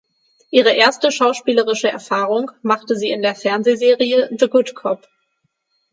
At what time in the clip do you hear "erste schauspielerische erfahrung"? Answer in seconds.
0.73-2.49